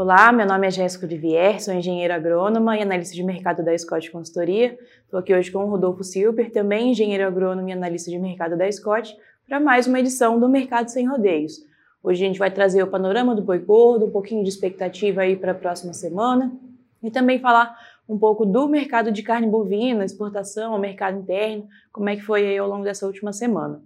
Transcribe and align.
Olá, 0.00 0.30
meu 0.30 0.46
nome 0.46 0.64
é 0.64 0.70
Jéssica 0.70 1.06
Olivier, 1.06 1.60
sou 1.60 1.74
engenheira 1.74 2.14
agrônoma 2.14 2.78
e 2.78 2.82
analista 2.82 3.16
de 3.16 3.22
mercado 3.24 3.64
da 3.64 3.76
Scott 3.76 4.12
Consultoria. 4.12 4.78
Estou 5.02 5.18
aqui 5.18 5.34
hoje 5.34 5.50
com 5.50 5.58
o 5.64 5.68
Rodolfo 5.68 6.04
Silber, 6.04 6.52
também 6.52 6.92
engenheiro 6.92 7.26
agrônomo 7.26 7.68
e 7.68 7.72
analista 7.72 8.08
de 8.08 8.16
mercado 8.16 8.56
da 8.56 8.70
Scott, 8.70 9.12
para 9.48 9.58
mais 9.58 9.88
uma 9.88 9.98
edição 9.98 10.38
do 10.38 10.48
Mercado 10.48 10.88
Sem 10.88 11.04
Rodeios. 11.04 11.54
Hoje 12.00 12.22
a 12.22 12.28
gente 12.28 12.38
vai 12.38 12.48
trazer 12.48 12.80
o 12.80 12.86
panorama 12.86 13.34
do 13.34 13.42
boi 13.42 13.58
gordo, 13.58 14.06
um 14.06 14.10
pouquinho 14.12 14.44
de 14.44 14.50
expectativa 14.50 15.22
aí 15.22 15.34
para 15.34 15.50
a 15.50 15.56
próxima 15.56 15.92
semana 15.92 16.56
e 17.02 17.10
também 17.10 17.40
falar 17.40 17.76
um 18.08 18.16
pouco 18.16 18.46
do 18.46 18.68
mercado 18.68 19.10
de 19.10 19.24
carne 19.24 19.48
bovina, 19.48 20.04
exportação, 20.04 20.78
mercado 20.78 21.18
interno, 21.18 21.66
como 21.90 22.08
é 22.08 22.14
que 22.14 22.22
foi 22.22 22.46
aí 22.46 22.56
ao 22.56 22.68
longo 22.68 22.84
dessa 22.84 23.04
última 23.04 23.32
semana. 23.32 23.82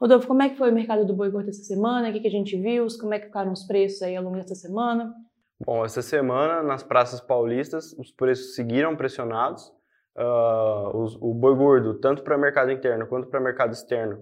Rodolfo, 0.00 0.26
como 0.26 0.40
é 0.40 0.48
que 0.48 0.56
foi 0.56 0.70
o 0.70 0.74
mercado 0.74 1.04
do 1.04 1.12
boi 1.12 1.30
gordo 1.30 1.50
essa 1.50 1.62
semana? 1.62 2.08
O 2.08 2.12
que, 2.14 2.20
que 2.20 2.28
a 2.28 2.30
gente 2.30 2.56
viu? 2.56 2.86
Como 2.98 3.12
é 3.12 3.18
que 3.18 3.26
ficaram 3.26 3.52
os 3.52 3.64
preços 3.64 4.00
aí 4.00 4.16
ao 4.16 4.24
longo 4.24 4.36
dessa 4.36 4.54
semana? 4.54 5.14
Bom, 5.64 5.84
essa 5.84 6.00
semana 6.00 6.62
nas 6.62 6.82
praças 6.82 7.20
paulistas 7.20 7.92
os 7.98 8.10
preços 8.10 8.54
seguiram 8.54 8.96
pressionados. 8.96 9.70
Uh, 10.16 10.96
os, 10.96 11.16
o 11.16 11.32
boi 11.32 11.54
gordo, 11.54 11.94
tanto 11.94 12.22
para 12.22 12.36
mercado 12.36 12.70
interno 12.70 13.06
quanto 13.06 13.28
para 13.28 13.40
mercado 13.40 13.72
externo, 13.72 14.18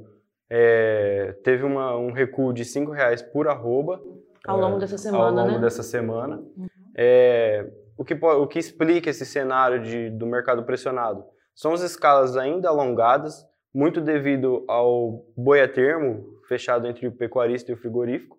é, 0.50 1.36
teve 1.44 1.64
uma, 1.64 1.96
um 1.96 2.12
recuo 2.12 2.52
de 2.52 2.62
R$ 2.62 2.86
reais 2.92 3.22
por 3.22 3.48
arroba. 3.48 4.00
Ao 4.46 4.58
longo 4.58 4.76
é, 4.76 4.80
dessa 4.80 4.98
semana, 4.98 5.24
Ao 5.24 5.32
longo 5.32 5.52
né? 5.56 5.60
dessa 5.60 5.82
semana. 5.82 6.36
Uhum. 6.56 6.68
É, 6.96 7.70
o, 7.96 8.04
que, 8.04 8.14
o 8.14 8.46
que 8.46 8.58
explica 8.58 9.10
esse 9.10 9.26
cenário 9.26 9.82
de, 9.82 10.10
do 10.10 10.26
mercado 10.26 10.62
pressionado? 10.64 11.24
São 11.54 11.72
as 11.72 11.82
escalas 11.82 12.36
ainda 12.36 12.68
alongadas, 12.68 13.46
muito 13.74 14.00
devido 14.00 14.64
ao 14.68 15.24
boi 15.36 15.60
a 15.60 15.68
termo, 15.68 16.24
fechado 16.48 16.86
entre 16.86 17.06
o 17.06 17.12
pecuarista 17.12 17.70
e 17.70 17.74
o 17.74 17.78
frigorífico, 17.78 18.38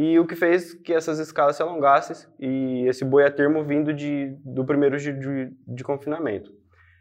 e 0.00 0.16
o 0.16 0.24
que 0.24 0.36
fez 0.36 0.74
que 0.74 0.94
essas 0.94 1.18
escalas 1.18 1.56
se 1.56 1.62
alongassem 1.62 2.16
e 2.38 2.86
esse 2.86 3.04
boi 3.04 3.24
a 3.24 3.30
termo 3.32 3.64
vindo 3.64 3.92
de, 3.92 4.32
do 4.44 4.64
primeiro 4.64 4.96
de, 4.96 5.12
de, 5.12 5.52
de 5.66 5.82
confinamento. 5.82 6.52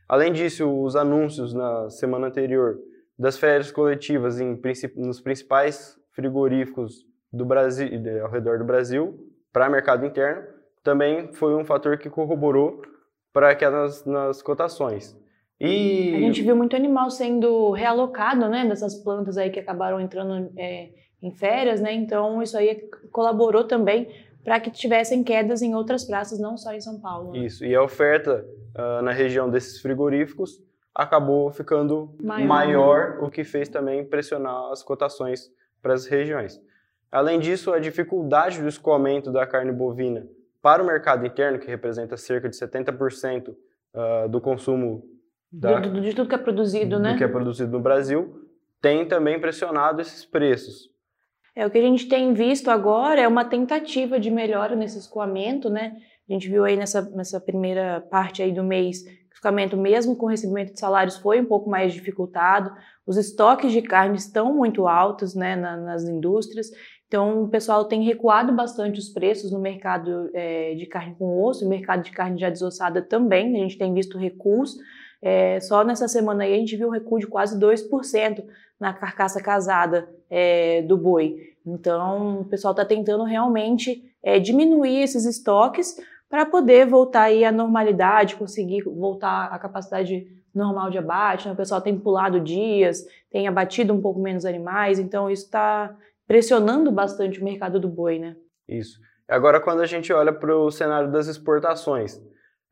Além 0.09 0.33
disso, 0.33 0.67
os 0.81 0.95
anúncios 0.95 1.53
na 1.53 1.91
semana 1.91 2.25
anterior 2.25 2.79
das 3.17 3.37
férias 3.37 3.71
coletivas 3.71 4.39
em, 4.39 4.59
nos 4.95 5.21
principais 5.21 5.95
frigoríficos 6.13 7.05
do 7.31 7.45
Brasil, 7.45 7.87
ao 8.23 8.31
redor 8.31 8.57
do 8.57 8.65
Brasil, 8.65 9.15
para 9.53 9.69
mercado 9.69 10.03
interno, 10.03 10.41
também 10.83 11.31
foi 11.33 11.55
um 11.55 11.63
fator 11.63 11.99
que 11.99 12.09
corroborou 12.09 12.81
para 13.31 13.51
aquelas 13.51 14.03
nas 14.05 14.41
cotações. 14.41 15.15
E 15.59 16.15
a 16.15 16.19
gente 16.19 16.41
viu 16.41 16.55
muito 16.55 16.75
animal 16.75 17.11
sendo 17.11 17.69
realocado, 17.73 18.49
né, 18.49 18.65
dessas 18.67 18.95
plantas 19.03 19.37
aí 19.37 19.51
que 19.51 19.59
acabaram 19.59 19.99
entrando 19.99 20.51
é, 20.57 20.89
em 21.21 21.31
férias, 21.31 21.81
né? 21.81 21.93
Então 21.93 22.41
isso 22.41 22.57
aí 22.57 22.89
colaborou 23.11 23.63
também 23.63 24.07
para 24.43 24.59
que 24.59 24.71
tivessem 24.71 25.23
quedas 25.23 25.61
em 25.61 25.75
outras 25.75 26.05
praças, 26.05 26.39
não 26.39 26.57
só 26.57 26.73
em 26.73 26.79
São 26.79 26.99
Paulo. 26.99 27.33
Né? 27.33 27.39
Isso. 27.39 27.65
E 27.65 27.75
a 27.75 27.83
oferta 27.83 28.45
uh, 28.75 29.01
na 29.01 29.11
região 29.11 29.49
desses 29.49 29.81
frigoríficos 29.81 30.63
acabou 30.95 31.51
ficando 31.51 32.15
maior. 32.23 32.47
maior, 32.47 33.17
o 33.21 33.29
que 33.29 33.43
fez 33.43 33.67
também 33.67 34.05
pressionar 34.05 34.71
as 34.71 34.81
cotações 34.81 35.51
para 35.81 35.93
as 35.93 36.05
regiões. 36.05 36.61
Além 37.11 37.39
disso, 37.39 37.71
a 37.73 37.79
dificuldade 37.79 38.61
do 38.61 38.67
escoamento 38.67 39.31
da 39.31 39.45
carne 39.45 39.71
bovina 39.71 40.27
para 40.61 40.81
o 40.81 40.85
mercado 40.85 41.25
interno, 41.25 41.59
que 41.59 41.67
representa 41.67 42.17
cerca 42.17 42.49
de 42.49 42.55
70% 42.55 43.49
uh, 43.49 44.29
do 44.29 44.41
consumo 44.41 45.03
da, 45.51 45.79
de, 45.79 46.01
de, 46.01 46.13
tudo 46.13 46.27
que 46.27 46.35
é 46.35 46.37
produzido, 46.37 46.99
né? 46.99 47.13
Do 47.13 47.17
que 47.17 47.23
é 47.23 47.27
produzido 47.27 47.71
no 47.71 47.79
Brasil, 47.79 48.47
tem 48.81 49.07
também 49.07 49.39
pressionado 49.39 50.01
esses 50.01 50.25
preços. 50.25 50.89
É, 51.57 51.65
o 51.65 51.71
que 51.71 51.79
a 51.79 51.81
gente 51.81 52.07
tem 52.07 52.35
visto 52.35 52.69
agora 52.69 53.19
é 53.19 53.27
uma 53.27 53.43
tentativa 53.43 54.19
de 54.19 54.29
melhora 54.29 54.75
nesse 54.75 54.99
escoamento, 54.99 55.71
né? 55.71 55.97
A 56.29 56.33
gente 56.33 56.47
viu 56.47 56.63
aí 56.63 56.77
nessa, 56.77 57.01
nessa 57.01 57.41
primeira 57.41 57.99
parte 58.11 58.43
aí 58.43 58.51
do 58.51 58.63
mês 58.63 59.01
que 59.01 59.09
o 59.09 59.33
escoamento, 59.33 59.75
mesmo 59.75 60.15
com 60.15 60.27
o 60.27 60.29
recebimento 60.29 60.73
de 60.73 60.79
salários, 60.79 61.17
foi 61.17 61.41
um 61.41 61.45
pouco 61.45 61.67
mais 61.67 61.93
dificultado. 61.93 62.71
Os 63.07 63.17
estoques 63.17 63.71
de 63.71 63.81
carne 63.81 64.17
estão 64.17 64.53
muito 64.53 64.87
altos, 64.87 65.33
né, 65.33 65.55
na, 65.55 65.75
nas 65.75 66.03
indústrias. 66.03 66.69
Então, 67.07 67.43
o 67.43 67.47
pessoal 67.47 67.85
tem 67.85 68.03
recuado 68.03 68.53
bastante 68.53 68.99
os 68.99 69.07
preços 69.07 69.51
no 69.51 69.59
mercado 69.59 70.29
é, 70.33 70.75
de 70.75 70.85
carne 70.85 71.15
com 71.17 71.41
osso, 71.41 71.63
no 71.63 71.69
mercado 71.69 72.03
de 72.03 72.11
carne 72.11 72.37
já 72.37 72.49
desossada 72.49 73.01
também. 73.01 73.55
A 73.55 73.59
gente 73.59 73.77
tem 73.77 73.93
visto 73.93 74.17
recuos. 74.17 74.75
É, 75.21 75.59
só 75.61 75.83
nessa 75.83 76.07
semana 76.07 76.43
aí 76.43 76.53
a 76.53 76.57
gente 76.57 76.75
viu 76.75 76.89
um 76.89 76.91
recuo 76.91 77.19
de 77.19 77.27
quase 77.27 77.57
2% 77.57 78.43
na 78.79 78.93
carcaça 78.93 79.41
casada 79.41 80.09
é, 80.29 80.81
do 80.81 80.97
boi. 80.97 81.53
Então, 81.65 82.41
o 82.41 82.45
pessoal 82.45 82.71
está 82.71 82.85
tentando 82.85 83.23
realmente 83.23 84.03
diminuir 84.43 85.03
esses 85.03 85.25
estoques 85.25 85.95
para 86.29 86.45
poder 86.45 86.85
voltar 86.85 87.23
aí 87.23 87.45
à 87.45 87.51
normalidade, 87.51 88.35
conseguir 88.35 88.83
voltar 88.83 89.45
à 89.45 89.57
capacidade 89.57 90.27
normal 90.53 90.89
de 90.89 90.97
abate. 90.97 91.47
Né? 91.47 91.53
O 91.53 91.57
pessoal 91.57 91.79
tem 91.79 91.97
pulado 91.97 92.39
dias, 92.39 93.05
tem 93.31 93.47
abatido 93.47 93.93
um 93.93 94.01
pouco 94.01 94.19
menos 94.19 94.45
animais, 94.45 94.99
então 94.99 95.29
isso 95.29 95.45
está 95.45 95.95
pressionando 96.27 96.91
bastante 96.91 97.41
o 97.41 97.43
mercado 97.43 97.79
do 97.79 97.87
boi, 97.87 98.19
né? 98.19 98.35
Isso. 98.67 98.99
Agora, 99.27 99.59
quando 99.59 99.81
a 99.81 99.85
gente 99.85 100.11
olha 100.11 100.33
para 100.33 100.55
o 100.55 100.69
cenário 100.69 101.11
das 101.11 101.27
exportações, 101.27 102.21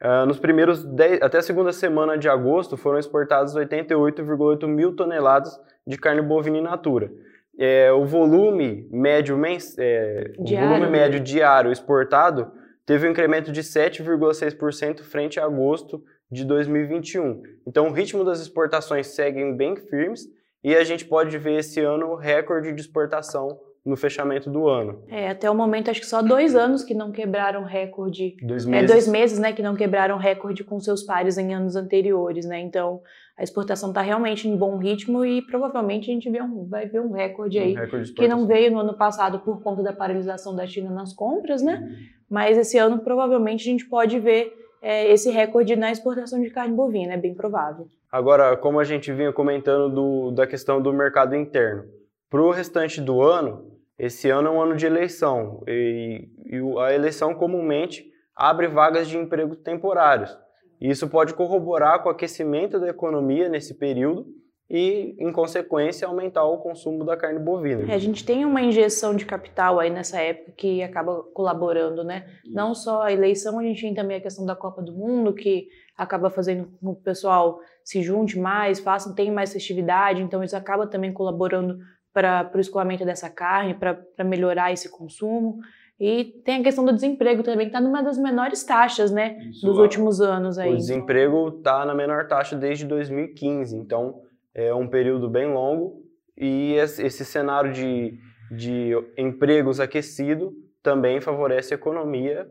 Uh, 0.03 0.25
nos 0.25 0.37
primeiros 0.37 0.83
10, 0.83 1.21
até 1.21 1.37
a 1.37 1.41
segunda 1.41 1.71
semana 1.71 2.17
de 2.17 2.27
agosto 2.27 2.75
foram 2.75 2.99
exportadas 2.99 3.55
88,8 3.55 4.67
mil 4.67 4.93
toneladas 4.93 5.57
de 5.87 5.97
carne 5.97 6.21
bovina 6.21 6.57
in 6.57 6.61
natura. 6.61 7.09
É, 7.57 7.89
o 7.93 8.05
volume 8.05 8.85
médio 8.91 9.39
é, 9.77 10.33
o 10.37 10.43
volume 10.43 10.89
médio 10.89 11.21
diário 11.21 11.71
exportado 11.71 12.51
teve 12.85 13.07
um 13.07 13.11
incremento 13.11 13.51
de 13.51 13.61
7,6% 13.61 14.99
frente 15.03 15.39
a 15.39 15.45
agosto 15.45 16.03
de 16.29 16.43
2021. 16.43 17.41
Então, 17.65 17.87
o 17.87 17.93
ritmo 17.93 18.25
das 18.25 18.41
exportações 18.41 19.07
seguem 19.07 19.55
bem 19.55 19.77
firmes 19.77 20.27
e 20.65 20.75
a 20.75 20.83
gente 20.83 21.05
pode 21.05 21.37
ver 21.37 21.59
esse 21.59 21.79
ano 21.79 22.15
recorde 22.15 22.73
de 22.73 22.81
exportação 22.81 23.59
no 23.85 23.95
fechamento 23.95 24.49
do 24.49 24.67
ano. 24.67 25.03
É, 25.07 25.29
até 25.29 25.47
o 25.47 25.53
momento 25.53 25.91
acho 25.91 25.99
que 25.99 26.07
só 26.07 26.23
dois 26.23 26.55
anos 26.55 26.83
que 26.83 26.95
não 26.95 27.11
quebraram 27.11 27.63
recorde. 27.63 28.35
Dois 28.41 28.65
meses. 28.65 28.89
É, 28.89 28.93
dois 28.93 29.07
meses, 29.07 29.37
né, 29.37 29.53
que 29.53 29.61
não 29.61 29.75
quebraram 29.75 30.17
recorde 30.17 30.63
com 30.63 30.79
seus 30.79 31.03
pares 31.03 31.37
em 31.37 31.53
anos 31.53 31.75
anteriores, 31.75 32.47
né? 32.47 32.59
Então 32.61 32.99
a 33.37 33.43
exportação 33.43 33.89
está 33.89 34.01
realmente 34.01 34.47
em 34.47 34.57
bom 34.57 34.79
ritmo 34.79 35.23
e 35.23 35.39
provavelmente 35.43 36.09
a 36.09 36.13
gente 36.15 36.27
um, 36.41 36.65
vai 36.67 36.87
ver 36.87 37.01
um 37.01 37.11
recorde 37.11 37.59
aí 37.59 37.73
um 37.73 37.81
recorde 37.81 38.13
que 38.13 38.27
não 38.27 38.47
veio 38.47 38.71
no 38.71 38.79
ano 38.79 38.97
passado 38.97 39.41
por 39.41 39.61
conta 39.61 39.83
da 39.83 39.93
paralisação 39.93 40.55
da 40.55 40.65
China 40.65 40.89
nas 40.89 41.13
compras, 41.13 41.61
né? 41.61 41.75
Uhum. 41.79 41.95
Mas 42.27 42.57
esse 42.57 42.75
ano 42.79 42.97
provavelmente 42.97 43.61
a 43.61 43.71
gente 43.71 43.85
pode 43.85 44.19
ver 44.19 44.51
é, 44.85 45.11
esse 45.11 45.31
recorde 45.31 45.75
na 45.75 45.91
exportação 45.91 46.39
de 46.39 46.51
carne 46.51 46.75
bovina, 46.75 47.15
é 47.15 47.17
bem 47.17 47.33
provável. 47.33 47.87
Agora, 48.11 48.55
como 48.55 48.79
a 48.79 48.83
gente 48.83 49.11
vinha 49.11 49.33
comentando 49.33 49.89
do, 49.89 50.31
da 50.31 50.45
questão 50.45 50.79
do 50.79 50.93
mercado 50.93 51.35
interno, 51.35 51.85
para 52.29 52.39
o 52.39 52.51
restante 52.51 53.01
do 53.01 53.19
ano, 53.19 53.65
esse 53.97 54.29
ano 54.29 54.47
é 54.47 54.51
um 54.51 54.61
ano 54.61 54.75
de 54.75 54.85
eleição 54.85 55.63
e, 55.67 56.29
e 56.45 56.79
a 56.79 56.93
eleição 56.93 57.33
comumente 57.33 58.05
abre 58.35 58.67
vagas 58.67 59.07
de 59.07 59.17
emprego 59.17 59.55
temporários. 59.55 60.37
Isso 60.79 61.09
pode 61.09 61.33
corroborar 61.33 62.03
com 62.03 62.09
o 62.09 62.11
aquecimento 62.11 62.79
da 62.79 62.87
economia 62.87 63.49
nesse 63.49 63.73
período 63.73 64.27
e, 64.69 65.15
em 65.19 65.31
consequência, 65.31 66.07
aumentar 66.07 66.43
o 66.43 66.57
consumo 66.57 67.03
da 67.05 67.15
carne 67.15 67.39
bovina. 67.39 67.91
É, 67.91 67.95
a 67.95 67.99
gente 67.99 68.25
tem 68.25 68.43
uma 68.43 68.61
injeção 68.61 69.15
de 69.15 69.25
capital 69.25 69.79
aí 69.79 69.89
nessa 69.89 70.19
época 70.19 70.53
que 70.57 70.81
acaba 70.81 71.21
colaborando, 71.33 72.03
né? 72.03 72.25
Não 72.45 72.73
só 72.73 73.03
a 73.03 73.11
eleição, 73.11 73.59
a 73.59 73.63
gente 73.63 73.81
tem 73.81 73.93
também 73.93 74.17
a 74.17 74.21
questão 74.21 74.45
da 74.45 74.55
Copa 74.55 74.81
do 74.81 74.91
Mundo, 74.91 75.33
que 75.33 75.67
acaba 75.95 76.29
fazendo 76.29 76.65
com 76.81 76.93
que 76.95 76.99
o 76.99 77.03
pessoal 77.03 77.59
se 77.83 78.01
junte 78.01 78.39
mais, 78.39 78.79
faça, 78.79 79.13
tenha 79.13 79.31
mais 79.31 79.53
festividade, 79.53 80.21
então 80.21 80.43
isso 80.43 80.57
acaba 80.57 80.87
também 80.87 81.13
colaborando 81.13 81.77
para 82.11 82.49
o 82.55 82.59
escoamento 82.59 83.05
dessa 83.05 83.29
carne, 83.29 83.75
para 83.75 84.23
melhorar 84.23 84.71
esse 84.71 84.89
consumo. 84.89 85.59
E 85.99 86.41
tem 86.43 86.59
a 86.59 86.63
questão 86.63 86.83
do 86.83 86.93
desemprego 86.93 87.43
também, 87.43 87.67
que 87.67 87.69
está 87.69 87.79
numa 87.79 88.01
das 88.01 88.17
menores 88.17 88.63
taxas, 88.63 89.11
né, 89.11 89.37
Isso, 89.49 89.65
dos 89.65 89.77
últimos 89.77 90.19
anos 90.19 90.57
aí. 90.57 90.73
O 90.73 90.77
desemprego 90.77 91.49
está 91.49 91.85
na 91.85 91.93
menor 91.93 92.27
taxa 92.27 92.55
desde 92.55 92.85
2015, 92.85 93.77
então 93.77 94.21
é 94.55 94.73
um 94.73 94.87
período 94.87 95.29
bem 95.29 95.53
longo 95.53 96.01
e 96.37 96.73
esse 96.75 97.25
cenário 97.25 97.73
de, 97.73 98.17
de 98.49 98.91
empregos 99.17 99.79
aquecido 99.79 100.53
também 100.81 101.19
favorece 101.19 101.73
a 101.73 101.77
economia, 101.77 102.49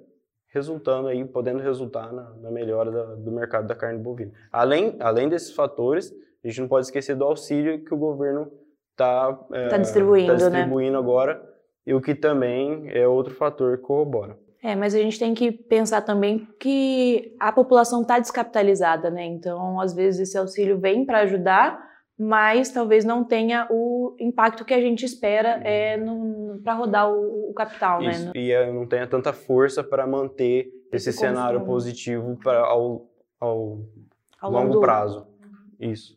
resultando 0.49 1.09
aí, 1.09 1.25
podendo 1.25 1.61
resultar 1.61 2.13
na, 2.13 2.31
na 2.35 2.51
melhora 2.51 2.91
da, 2.91 3.05
do 3.15 3.33
mercado 3.33 3.67
da 3.67 3.75
carne 3.75 3.99
bovina. 3.99 4.33
Além, 4.53 4.97
além 5.01 5.29
desses 5.29 5.55
fatores, 5.55 6.13
a 6.45 6.49
gente 6.49 6.61
não 6.61 6.69
pode 6.69 6.87
esquecer 6.87 7.17
do 7.17 7.25
auxílio 7.25 7.83
que 7.85 7.95
o 7.95 7.97
governo 7.97 8.53
está 8.91 9.39
é, 9.53 9.69
tá 9.69 9.79
distribuindo, 9.79 10.29
tá 10.29 10.35
distribuindo 10.35 10.93
né? 10.93 10.99
agora, 10.99 11.43
e 11.87 11.95
o 11.95 12.01
que 12.01 12.15
também 12.15 12.89
é 12.91 13.09
outro 13.09 13.35
fator 13.35 13.79
que 13.79 13.83
corrobora. 13.83 14.39
É, 14.63 14.75
mas 14.75 14.95
a 14.95 14.99
gente 14.99 15.19
tem 15.19 15.35
que 15.35 15.53
pensar 15.53 16.01
também 16.01 16.49
que 16.59 17.37
a 17.39 17.53
população 17.53 18.03
está 18.03 18.19
descapitalizada, 18.19 19.11
né? 19.11 19.25
Então, 19.27 19.79
às 19.79 19.95
vezes 19.95 20.29
esse 20.29 20.39
auxílio 20.39 20.79
vem 20.79 21.05
para 21.05 21.21
ajudar, 21.21 21.79
mas 22.19 22.71
talvez 22.71 23.05
não 23.05 23.25
tenha 23.25 23.67
o 23.71 24.17
impacto 24.21 24.65
que 24.65 24.73
a 24.73 24.81
gente 24.81 25.05
espera 25.05 25.61
é, 25.65 25.99
para 26.63 26.75
rodar 26.75 27.11
o, 27.11 27.51
o 27.51 27.55
capital, 27.55 28.01
né? 28.01 28.11
Isso, 28.11 28.27
né? 28.27 28.33
E 28.35 28.73
não 28.73 28.87
tenha 28.87 29.07
tanta 29.07 29.33
força 29.33 29.83
para 29.83 30.07
manter 30.07 30.73
esse, 30.93 31.11
esse 31.11 31.19
cenário 31.19 31.65
positivo 31.65 32.39
para 32.43 32.61
ao, 32.61 33.09
ao, 33.41 33.81
ao 34.41 34.51
longo, 34.51 34.81
prazo. 34.81 35.27
Isso. 35.81 36.17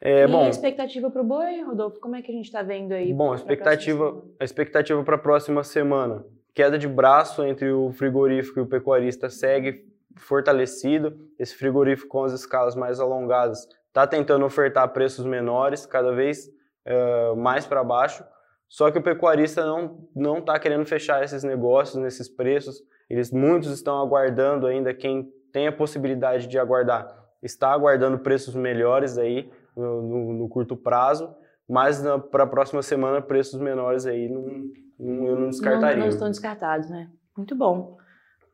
É, 0.00 0.24
e 0.24 0.26
bom, 0.26 0.44
a 0.44 0.48
expectativa 0.48 1.10
para 1.10 1.20
o 1.20 1.24
boi, 1.24 1.62
Rodolfo? 1.62 2.00
Como 2.00 2.16
é 2.16 2.22
que 2.22 2.32
a 2.32 2.34
gente 2.34 2.46
está 2.46 2.62
vendo 2.62 2.92
aí? 2.92 3.12
Bom, 3.12 3.32
a 3.32 3.36
expectativa, 3.36 4.24
a 4.38 4.44
expectativa 4.44 5.02
para 5.04 5.14
a 5.14 5.18
próxima 5.18 5.62
semana. 5.62 6.24
Queda 6.52 6.76
de 6.76 6.88
braço 6.88 7.44
entre 7.44 7.70
o 7.70 7.92
frigorífico 7.92 8.58
e 8.58 8.62
o 8.62 8.66
pecuarista 8.66 9.30
segue 9.30 9.86
fortalecido. 10.16 11.16
Esse 11.38 11.54
frigorífico 11.54 12.08
com 12.08 12.24
as 12.24 12.32
escalas 12.32 12.74
mais 12.74 12.98
alongadas 12.98 13.68
está 13.90 14.06
tentando 14.06 14.44
ofertar 14.44 14.88
preços 14.92 15.26
menores, 15.26 15.84
cada 15.84 16.12
vez 16.12 16.48
uh, 16.86 17.36
mais 17.36 17.66
para 17.66 17.84
baixo. 17.84 18.24
Só 18.68 18.90
que 18.90 18.98
o 18.98 19.02
pecuarista 19.02 19.64
não 19.64 20.08
não 20.14 20.38
está 20.38 20.58
querendo 20.58 20.86
fechar 20.86 21.22
esses 21.24 21.42
negócios 21.42 22.00
nesses 22.00 22.28
preços. 22.28 22.80
Eles 23.08 23.32
muitos 23.32 23.72
estão 23.72 24.00
aguardando 24.00 24.66
ainda. 24.66 24.94
Quem 24.94 25.28
tem 25.52 25.66
a 25.66 25.72
possibilidade 25.72 26.46
de 26.46 26.58
aguardar 26.58 27.12
está 27.42 27.72
aguardando 27.72 28.20
preços 28.20 28.54
melhores 28.54 29.18
aí 29.18 29.50
no, 29.76 30.02
no, 30.02 30.32
no 30.34 30.48
curto 30.48 30.76
prazo. 30.76 31.34
Mas 31.68 32.00
para 32.30 32.44
a 32.44 32.46
próxima 32.46 32.82
semana 32.82 33.20
preços 33.20 33.60
menores 33.60 34.06
aí 34.06 34.28
não, 34.28 34.70
não 34.98 35.26
eu 35.26 35.36
não 35.36 35.50
descartaria. 35.50 35.96
Não, 35.96 36.02
não 36.02 36.08
estão 36.08 36.28
descartados, 36.28 36.88
né? 36.88 37.10
Muito 37.36 37.56
bom. 37.56 37.96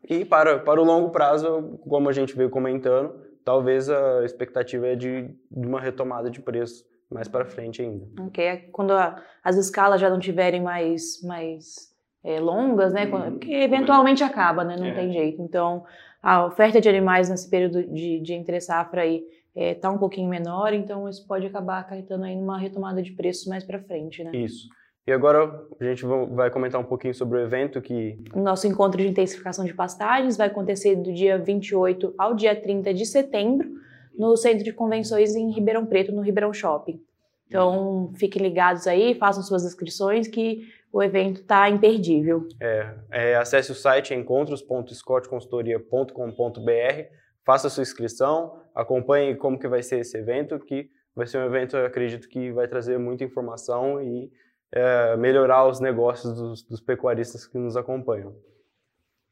E 0.09 0.25
para, 0.25 0.59
para 0.61 0.81
o 0.81 0.85
longo 0.85 1.11
prazo, 1.11 1.79
como 1.89 2.09
a 2.09 2.13
gente 2.13 2.35
veio 2.37 2.49
comentando, 2.49 3.26
talvez 3.47 3.89
a 3.89 4.25
expectativa 4.25 4.89
é 4.89 4.97
de, 4.97 5.31
de 5.49 5.67
uma 5.67 5.81
retomada 5.81 6.29
de 6.29 6.43
preço 6.43 6.85
mais 7.09 7.29
para 7.29 7.45
frente 7.45 7.81
ainda. 7.81 8.05
Ok, 8.21 8.45
é 8.45 8.57
quando 8.73 8.91
a, 8.91 9.23
as 9.43 9.57
escalas 9.57 10.01
já 10.01 10.11
não 10.11 10.19
tiverem 10.19 10.61
mais, 10.61 11.23
mais 11.23 11.95
é, 12.25 12.41
longas, 12.41 12.93
né? 12.93 13.07
Quando, 13.07 13.39
porque 13.39 13.53
eventualmente 13.53 14.25
acaba, 14.25 14.65
né? 14.65 14.77
Não 14.77 14.87
é. 14.87 14.95
tem 14.95 15.13
jeito. 15.13 15.41
Então, 15.41 15.85
a 16.21 16.45
oferta 16.45 16.81
de 16.81 16.89
animais 16.89 17.31
nesse 17.31 17.49
período 17.49 17.85
de, 17.85 18.19
de 18.19 18.35
entre 18.35 18.61
safra 18.61 19.03
aí 19.03 19.25
está 19.55 19.61
é, 19.61 19.75
tá 19.75 19.91
um 19.93 19.99
pouquinho 19.99 20.29
menor, 20.29 20.73
então 20.73 21.09
isso 21.09 21.25
pode 21.25 21.47
acabar 21.47 21.79
acarretando 21.79 22.25
aí 22.25 22.35
numa 22.35 22.59
retomada 22.59 23.01
de 23.01 23.13
preços 23.13 23.47
mais 23.47 23.63
para 23.63 23.81
frente, 23.81 24.25
né? 24.25 24.33
Isso. 24.35 24.69
E 25.07 25.13
agora 25.13 25.65
a 25.79 25.85
gente 25.85 26.05
vai 26.05 26.51
comentar 26.51 26.81
um 26.81 26.85
pouquinho 26.85 27.15
sobre 27.15 27.39
o 27.39 27.43
evento 27.43 27.81
que... 27.81 28.19
O 28.35 28.41
nosso 28.41 28.67
encontro 28.67 29.01
de 29.01 29.07
intensificação 29.07 29.65
de 29.65 29.73
pastagens 29.73 30.37
vai 30.37 30.49
acontecer 30.49 30.97
do 30.97 31.13
dia 31.13 31.39
28 31.39 32.13
ao 32.19 32.35
dia 32.35 32.61
30 32.61 32.93
de 32.93 33.07
setembro 33.07 33.71
no 34.19 34.37
Centro 34.37 34.65
de 34.65 34.73
Convenções 34.73 35.37
em 35.37 35.53
Ribeirão 35.53 35.87
Preto, 35.87 36.11
no 36.11 36.23
Ribeirão 36.23 36.53
Shopping. 36.53 37.01
Então, 37.47 38.11
fiquem 38.17 38.43
ligados 38.43 38.89
aí, 38.89 39.15
façam 39.15 39.45
suas 39.45 39.65
inscrições 39.65 40.27
que 40.27 40.67
o 40.93 41.01
evento 41.01 41.43
está 41.43 41.71
imperdível. 41.71 42.49
É, 42.61 42.93
é, 43.13 43.37
acesse 43.37 43.71
o 43.71 43.77
site 43.77 44.13
encontros.scottconsultoria.com.br, 44.13 47.03
faça 47.45 47.71
sua 47.71 47.83
inscrição, 47.83 48.59
acompanhe 48.75 49.37
como 49.37 49.57
que 49.57 49.69
vai 49.69 49.85
ser 49.85 50.01
esse 50.01 50.19
evento, 50.19 50.59
que 50.59 50.91
vai 51.15 51.29
ser 51.29 51.39
um 51.39 51.47
evento, 51.47 51.77
eu 51.77 51.87
acredito 51.87 52.29
que 52.29 52.51
vai 52.51 52.67
trazer 52.67 52.99
muita 52.99 53.23
informação 53.23 54.03
e 54.03 54.33
é, 54.73 55.17
melhorar 55.17 55.67
os 55.67 55.81
negócios 55.81 56.35
dos, 56.35 56.63
dos 56.63 56.81
pecuaristas 56.81 57.47
que 57.47 57.59
nos 57.59 57.77
acompanham. 57.77 58.35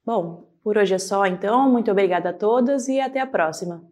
Bom, 0.05 0.51
por 0.63 0.77
hoje 0.77 0.95
é 0.95 0.99
só 0.99 1.27
então. 1.27 1.69
Muito 1.71 1.91
obrigada 1.91 2.31
a 2.31 2.33
todas 2.33 2.89
e 2.89 3.01
até 3.01 3.21
a 3.21 3.27
próxima. 3.27 3.83